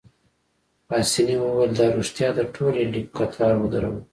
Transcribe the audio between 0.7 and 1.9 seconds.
پاسیني وویل: دا